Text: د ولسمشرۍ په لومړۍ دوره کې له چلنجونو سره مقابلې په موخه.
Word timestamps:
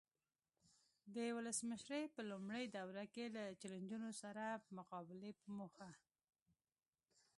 د 1.15 1.17
ولسمشرۍ 1.37 2.03
په 2.15 2.21
لومړۍ 2.31 2.63
دوره 2.75 3.05
کې 3.13 3.25
له 3.35 3.43
چلنجونو 3.61 4.09
سره 4.21 4.45
مقابلې 4.77 5.31
په 5.41 5.47
موخه. 5.57 5.89